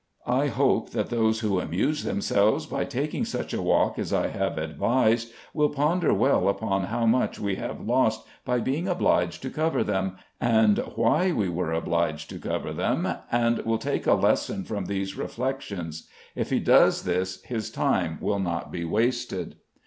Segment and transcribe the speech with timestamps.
[0.25, 4.57] I hope that those who amuse themselves by taking such a walk as I have
[4.57, 9.83] advised, will ponder well upon how much we have lost by being obliged to cover
[9.83, 14.85] them, and why we were obliged to cover them, and will take a lesson from
[14.85, 16.07] these reflections.
[16.35, 19.57] If he does that his time will not be wasted.